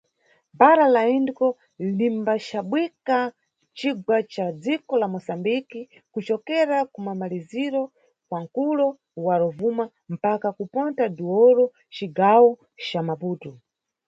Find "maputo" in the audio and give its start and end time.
13.07-13.51